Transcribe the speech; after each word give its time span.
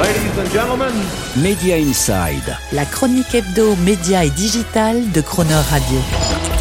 Ladies 0.00 0.40
and 0.40 0.50
gentlemen. 0.52 0.92
Media 1.36 1.76
Inside. 1.76 2.56
La 2.72 2.84
chronique 2.84 3.32
hebdo, 3.32 3.76
média 3.76 4.24
et 4.24 4.30
digital 4.30 5.12
de 5.12 5.20
Croner 5.20 5.54
Radio. 5.54 5.98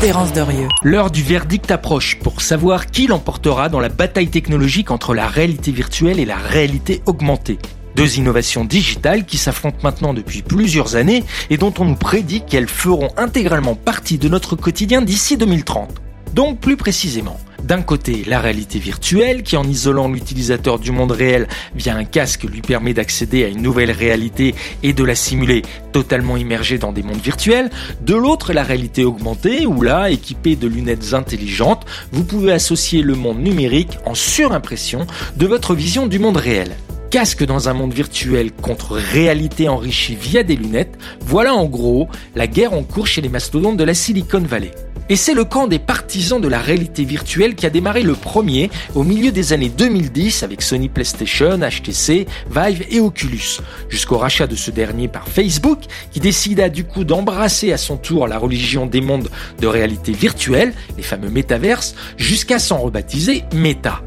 Terence 0.00 0.32
Derieux. 0.32 0.68
L'heure 0.84 1.10
du 1.10 1.24
verdict 1.24 1.72
approche 1.72 2.20
pour 2.20 2.40
savoir 2.40 2.86
qui 2.86 3.08
l'emportera 3.08 3.68
dans 3.68 3.80
la 3.80 3.88
bataille 3.88 4.28
technologique 4.28 4.92
entre 4.92 5.12
la 5.12 5.26
réalité 5.26 5.72
virtuelle 5.72 6.20
et 6.20 6.24
la 6.24 6.36
réalité 6.36 7.02
augmentée. 7.06 7.58
Deux 7.96 8.16
innovations 8.18 8.64
digitales 8.64 9.24
qui 9.24 9.38
s'affrontent 9.38 9.80
maintenant 9.82 10.14
depuis 10.14 10.42
plusieurs 10.42 10.94
années 10.94 11.24
et 11.50 11.56
dont 11.56 11.74
on 11.80 11.84
nous 11.84 11.96
prédit 11.96 12.42
qu'elles 12.42 12.68
feront 12.68 13.08
intégralement 13.16 13.74
partie 13.74 14.18
de 14.18 14.28
notre 14.28 14.54
quotidien 14.54 15.02
d'ici 15.02 15.36
2030. 15.36 15.90
Donc 16.32 16.60
plus 16.60 16.76
précisément, 16.76 17.40
d'un 17.66 17.82
côté, 17.82 18.22
la 18.26 18.38
réalité 18.38 18.78
virtuelle 18.78 19.42
qui, 19.42 19.56
en 19.56 19.64
isolant 19.64 20.08
l'utilisateur 20.08 20.78
du 20.78 20.92
monde 20.92 21.10
réel 21.10 21.48
via 21.74 21.96
un 21.96 22.04
casque, 22.04 22.44
lui 22.44 22.60
permet 22.62 22.94
d'accéder 22.94 23.44
à 23.44 23.48
une 23.48 23.60
nouvelle 23.60 23.90
réalité 23.90 24.54
et 24.84 24.92
de 24.92 25.02
la 25.02 25.16
simuler 25.16 25.62
totalement 25.92 26.36
immergée 26.36 26.78
dans 26.78 26.92
des 26.92 27.02
mondes 27.02 27.20
virtuels. 27.20 27.70
De 28.02 28.14
l'autre, 28.14 28.52
la 28.52 28.62
réalité 28.62 29.04
augmentée 29.04 29.66
où 29.66 29.82
là, 29.82 30.10
équipé 30.10 30.54
de 30.54 30.68
lunettes 30.68 31.12
intelligentes, 31.12 31.84
vous 32.12 32.22
pouvez 32.22 32.52
associer 32.52 33.02
le 33.02 33.16
monde 33.16 33.40
numérique 33.40 33.98
en 34.04 34.14
surimpression 34.14 35.04
de 35.36 35.46
votre 35.46 35.74
vision 35.74 36.06
du 36.06 36.20
monde 36.20 36.36
réel 36.36 36.76
casque 37.10 37.44
dans 37.44 37.68
un 37.68 37.74
monde 37.74 37.92
virtuel 37.92 38.52
contre 38.52 38.92
réalité 38.92 39.68
enrichie 39.68 40.14
via 40.14 40.42
des 40.42 40.56
lunettes, 40.56 40.98
voilà 41.20 41.54
en 41.54 41.66
gros 41.66 42.08
la 42.34 42.46
guerre 42.46 42.72
en 42.72 42.82
cours 42.82 43.06
chez 43.06 43.20
les 43.20 43.28
mastodontes 43.28 43.76
de 43.76 43.84
la 43.84 43.94
Silicon 43.94 44.40
Valley. 44.40 44.70
Et 45.08 45.14
c'est 45.14 45.34
le 45.34 45.44
camp 45.44 45.68
des 45.68 45.78
partisans 45.78 46.40
de 46.40 46.48
la 46.48 46.58
réalité 46.58 47.04
virtuelle 47.04 47.54
qui 47.54 47.64
a 47.64 47.70
démarré 47.70 48.02
le 48.02 48.14
premier 48.14 48.70
au 48.96 49.04
milieu 49.04 49.30
des 49.30 49.52
années 49.52 49.68
2010 49.68 50.42
avec 50.42 50.62
Sony 50.62 50.88
PlayStation, 50.88 51.58
HTC, 51.58 52.26
Vive 52.50 52.84
et 52.90 52.98
Oculus, 52.98 53.60
jusqu'au 53.88 54.18
rachat 54.18 54.48
de 54.48 54.56
ce 54.56 54.72
dernier 54.72 55.06
par 55.06 55.28
Facebook 55.28 55.84
qui 56.10 56.18
décida 56.18 56.68
du 56.68 56.82
coup 56.82 57.04
d'embrasser 57.04 57.72
à 57.72 57.76
son 57.76 57.96
tour 57.96 58.26
la 58.26 58.38
religion 58.38 58.86
des 58.86 59.00
mondes 59.00 59.28
de 59.60 59.66
réalité 59.68 60.10
virtuelle, 60.10 60.74
les 60.96 61.04
fameux 61.04 61.30
métaverses, 61.30 61.94
jusqu'à 62.16 62.58
s'en 62.58 62.78
rebaptiser 62.78 63.44
Meta 63.54 64.02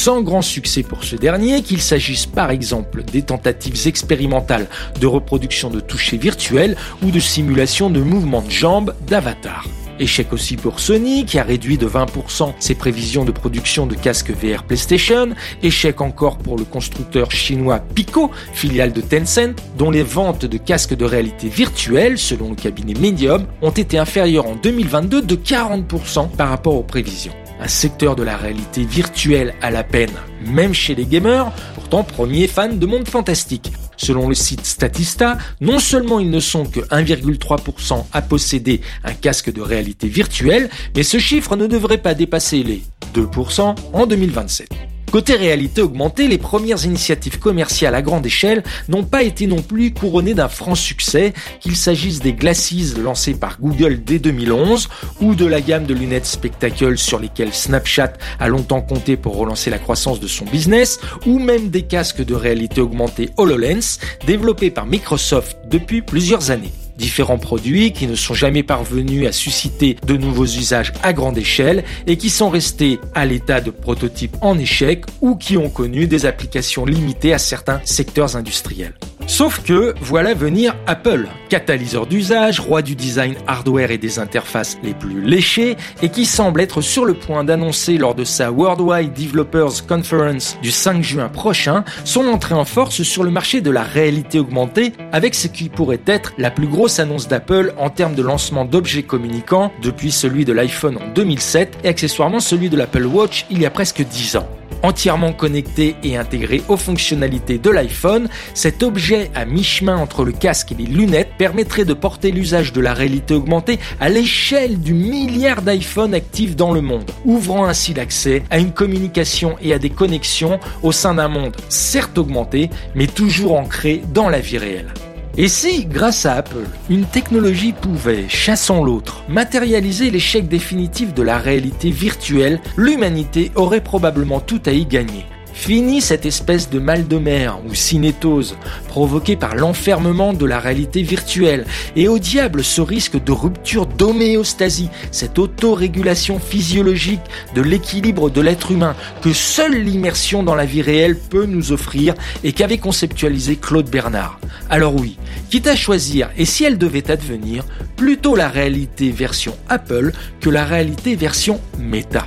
sans 0.00 0.22
grand 0.22 0.40
succès 0.40 0.82
pour 0.82 1.04
ce 1.04 1.14
dernier, 1.14 1.60
qu'il 1.60 1.82
s'agisse 1.82 2.24
par 2.24 2.50
exemple 2.50 3.02
des 3.04 3.20
tentatives 3.20 3.86
expérimentales 3.86 4.66
de 4.98 5.06
reproduction 5.06 5.68
de 5.68 5.78
toucher 5.78 6.16
virtuels 6.16 6.74
ou 7.02 7.10
de 7.10 7.20
simulation 7.20 7.90
de 7.90 8.00
mouvements 8.00 8.40
de 8.40 8.50
jambes 8.50 8.94
d'avatar. 9.06 9.66
Échec 9.98 10.32
aussi 10.32 10.56
pour 10.56 10.80
Sony 10.80 11.26
qui 11.26 11.38
a 11.38 11.42
réduit 11.42 11.76
de 11.76 11.86
20% 11.86 12.54
ses 12.58 12.74
prévisions 12.74 13.26
de 13.26 13.30
production 13.30 13.86
de 13.86 13.94
casques 13.94 14.30
VR 14.30 14.62
PlayStation. 14.62 15.34
Échec 15.62 16.00
encore 16.00 16.38
pour 16.38 16.56
le 16.56 16.64
constructeur 16.64 17.30
chinois 17.30 17.80
Pico, 17.94 18.30
filiale 18.54 18.94
de 18.94 19.02
Tencent, 19.02 19.54
dont 19.76 19.90
les 19.90 20.02
ventes 20.02 20.46
de 20.46 20.56
casques 20.56 20.96
de 20.96 21.04
réalité 21.04 21.50
virtuelle, 21.50 22.16
selon 22.16 22.48
le 22.48 22.56
cabinet 22.56 22.94
Medium, 22.94 23.44
ont 23.60 23.70
été 23.70 23.98
inférieures 23.98 24.46
en 24.46 24.54
2022 24.54 25.20
de 25.20 25.36
40% 25.36 26.30
par 26.30 26.48
rapport 26.48 26.76
aux 26.76 26.82
prévisions 26.82 27.34
un 27.60 27.68
secteur 27.68 28.16
de 28.16 28.22
la 28.22 28.36
réalité 28.36 28.84
virtuelle 28.84 29.54
à 29.60 29.70
la 29.70 29.84
peine, 29.84 30.10
même 30.46 30.74
chez 30.74 30.94
les 30.94 31.04
gamers, 31.04 31.52
pourtant 31.74 32.02
premiers 32.02 32.46
fans 32.46 32.72
de 32.72 32.86
monde 32.86 33.06
fantastique. 33.06 33.72
Selon 33.96 34.28
le 34.28 34.34
site 34.34 34.64
Statista, 34.64 35.36
non 35.60 35.78
seulement 35.78 36.20
ils 36.20 36.30
ne 36.30 36.40
sont 36.40 36.64
que 36.64 36.80
1,3% 36.80 38.06
à 38.12 38.22
posséder 38.22 38.80
un 39.04 39.12
casque 39.12 39.52
de 39.52 39.60
réalité 39.60 40.08
virtuelle, 40.08 40.70
mais 40.96 41.02
ce 41.02 41.18
chiffre 41.18 41.54
ne 41.56 41.66
devrait 41.66 41.98
pas 41.98 42.14
dépasser 42.14 42.62
les 42.62 42.82
2% 43.14 43.74
en 43.92 44.06
2027. 44.06 44.89
Côté 45.10 45.34
réalité 45.34 45.82
augmentée, 45.82 46.28
les 46.28 46.38
premières 46.38 46.84
initiatives 46.84 47.40
commerciales 47.40 47.96
à 47.96 48.02
grande 48.02 48.24
échelle 48.26 48.62
n'ont 48.88 49.02
pas 49.02 49.24
été 49.24 49.48
non 49.48 49.60
plus 49.60 49.92
couronnées 49.92 50.34
d'un 50.34 50.48
franc 50.48 50.76
succès, 50.76 51.32
qu'il 51.58 51.74
s'agisse 51.74 52.20
des 52.20 52.32
Glasses 52.32 52.96
lancés 52.96 53.34
par 53.34 53.60
Google 53.60 54.04
dès 54.04 54.20
2011 54.20 54.88
ou 55.20 55.34
de 55.34 55.46
la 55.46 55.60
gamme 55.60 55.84
de 55.84 55.94
lunettes 55.94 56.26
Spectacle 56.26 56.96
sur 56.96 57.18
lesquelles 57.18 57.52
Snapchat 57.52 58.12
a 58.38 58.48
longtemps 58.48 58.82
compté 58.82 59.16
pour 59.16 59.36
relancer 59.36 59.68
la 59.68 59.78
croissance 59.78 60.20
de 60.20 60.28
son 60.28 60.44
business, 60.44 61.00
ou 61.26 61.40
même 61.40 61.70
des 61.70 61.82
casques 61.82 62.24
de 62.24 62.34
réalité 62.34 62.80
augmentée 62.80 63.30
HoloLens 63.36 63.98
développés 64.26 64.70
par 64.70 64.86
Microsoft 64.86 65.56
depuis 65.68 66.02
plusieurs 66.02 66.52
années 66.52 66.72
différents 66.96 67.38
produits 67.38 67.92
qui 67.92 68.06
ne 68.06 68.14
sont 68.14 68.34
jamais 68.34 68.62
parvenus 68.62 69.26
à 69.26 69.32
susciter 69.32 69.96
de 70.06 70.16
nouveaux 70.16 70.46
usages 70.46 70.92
à 71.02 71.12
grande 71.12 71.38
échelle 71.38 71.84
et 72.06 72.16
qui 72.16 72.30
sont 72.30 72.50
restés 72.50 72.98
à 73.14 73.26
l'état 73.26 73.60
de 73.60 73.70
prototype 73.70 74.36
en 74.40 74.58
échec 74.58 75.04
ou 75.20 75.36
qui 75.36 75.56
ont 75.56 75.70
connu 75.70 76.06
des 76.06 76.26
applications 76.26 76.84
limitées 76.84 77.32
à 77.32 77.38
certains 77.38 77.80
secteurs 77.84 78.36
industriels. 78.36 78.94
Sauf 79.30 79.62
que 79.62 79.94
voilà 80.00 80.34
venir 80.34 80.74
Apple, 80.88 81.28
catalyseur 81.48 82.08
d'usage, 82.08 82.58
roi 82.58 82.82
du 82.82 82.96
design 82.96 83.36
hardware 83.46 83.92
et 83.92 83.96
des 83.96 84.18
interfaces 84.18 84.76
les 84.82 84.92
plus 84.92 85.22
léchées, 85.22 85.76
et 86.02 86.08
qui 86.08 86.26
semble 86.26 86.60
être 86.60 86.80
sur 86.80 87.04
le 87.04 87.14
point 87.14 87.44
d'annoncer 87.44 87.96
lors 87.96 88.16
de 88.16 88.24
sa 88.24 88.50
Worldwide 88.50 89.12
Developers 89.12 89.86
Conference 89.86 90.58
du 90.62 90.72
5 90.72 91.04
juin 91.04 91.28
prochain 91.28 91.84
son 92.04 92.26
entrée 92.26 92.56
en 92.56 92.64
force 92.64 93.02
sur 93.02 93.22
le 93.22 93.30
marché 93.30 93.60
de 93.60 93.70
la 93.70 93.84
réalité 93.84 94.40
augmentée 94.40 94.94
avec 95.12 95.36
ce 95.36 95.46
qui 95.46 95.68
pourrait 95.68 96.02
être 96.06 96.32
la 96.36 96.50
plus 96.50 96.66
grosse 96.66 96.98
annonce 96.98 97.28
d'Apple 97.28 97.72
en 97.78 97.88
termes 97.88 98.16
de 98.16 98.22
lancement 98.22 98.64
d'objets 98.64 99.04
communicants 99.04 99.70
depuis 99.80 100.10
celui 100.10 100.44
de 100.44 100.52
l'iPhone 100.52 100.96
en 100.96 101.06
2007 101.14 101.78
et 101.84 101.88
accessoirement 101.88 102.40
celui 102.40 102.68
de 102.68 102.76
l'Apple 102.76 103.06
Watch 103.06 103.46
il 103.48 103.62
y 103.62 103.66
a 103.66 103.70
presque 103.70 104.02
10 104.02 104.36
ans. 104.38 104.48
Entièrement 104.82 105.34
connecté 105.34 105.94
et 106.02 106.16
intégré 106.16 106.62
aux 106.68 106.78
fonctionnalités 106.78 107.58
de 107.58 107.68
l'iPhone, 107.68 108.28
cet 108.54 108.82
objet 108.82 109.19
à 109.34 109.44
mi-chemin 109.44 109.96
entre 109.96 110.24
le 110.24 110.32
casque 110.32 110.72
et 110.72 110.74
les 110.74 110.86
lunettes 110.86 111.32
permettrait 111.36 111.84
de 111.84 111.94
porter 111.94 112.30
l'usage 112.30 112.72
de 112.72 112.80
la 112.80 112.94
réalité 112.94 113.34
augmentée 113.34 113.78
à 114.00 114.08
l'échelle 114.08 114.80
du 114.80 114.94
milliard 114.94 115.62
d'iPhones 115.62 116.14
actifs 116.14 116.56
dans 116.56 116.72
le 116.72 116.80
monde, 116.80 117.10
ouvrant 117.24 117.66
ainsi 117.66 117.94
l'accès 117.94 118.42
à 118.50 118.58
une 118.58 118.72
communication 118.72 119.56
et 119.62 119.74
à 119.74 119.78
des 119.78 119.90
connexions 119.90 120.58
au 120.82 120.92
sein 120.92 121.14
d'un 121.14 121.28
monde 121.28 121.56
certes 121.68 122.18
augmenté, 122.18 122.70
mais 122.94 123.06
toujours 123.06 123.58
ancré 123.58 124.02
dans 124.12 124.28
la 124.28 124.40
vie 124.40 124.58
réelle. 124.58 124.92
Et 125.36 125.48
si, 125.48 125.86
grâce 125.86 126.26
à 126.26 126.34
Apple, 126.34 126.66
une 126.88 127.04
technologie 127.04 127.72
pouvait, 127.72 128.28
chassant 128.28 128.82
l'autre, 128.82 129.22
matérialiser 129.28 130.10
l'échec 130.10 130.48
définitif 130.48 131.14
de 131.14 131.22
la 131.22 131.38
réalité 131.38 131.90
virtuelle, 131.90 132.60
l'humanité 132.76 133.52
aurait 133.54 133.82
probablement 133.82 134.40
tout 134.40 134.60
à 134.66 134.72
y 134.72 134.84
gagner. 134.84 135.24
Fini 135.60 136.00
cette 136.00 136.24
espèce 136.24 136.70
de 136.70 136.78
mal 136.78 137.06
de 137.06 137.18
mer 137.18 137.58
ou 137.68 137.74
cinétose 137.74 138.56
provoquée 138.88 139.36
par 139.36 139.54
l'enfermement 139.54 140.32
de 140.32 140.46
la 140.46 140.58
réalité 140.58 141.02
virtuelle 141.02 141.66
et 141.96 142.08
au 142.08 142.18
diable 142.18 142.64
ce 142.64 142.80
risque 142.80 143.22
de 143.22 143.30
rupture 143.30 143.84
d'homéostasie, 143.84 144.88
cette 145.12 145.38
autorégulation 145.38 146.38
physiologique 146.38 147.20
de 147.54 147.60
l'équilibre 147.60 148.30
de 148.30 148.40
l'être 148.40 148.70
humain 148.70 148.96
que 149.20 149.34
seule 149.34 149.84
l'immersion 149.84 150.42
dans 150.42 150.54
la 150.54 150.64
vie 150.64 150.80
réelle 150.80 151.18
peut 151.18 151.44
nous 151.44 151.72
offrir 151.72 152.14
et 152.42 152.52
qu'avait 152.52 152.78
conceptualisé 152.78 153.56
Claude 153.56 153.90
Bernard. 153.90 154.40
Alors 154.70 154.94
oui, 154.94 155.18
quitte 155.50 155.66
à 155.66 155.76
choisir 155.76 156.30
et 156.38 156.46
si 156.46 156.64
elle 156.64 156.78
devait 156.78 157.10
advenir, 157.10 157.66
plutôt 157.96 158.34
la 158.34 158.48
réalité 158.48 159.10
version 159.10 159.54
Apple 159.68 160.12
que 160.40 160.48
la 160.48 160.64
réalité 160.64 161.16
version 161.16 161.60
Meta. 161.78 162.26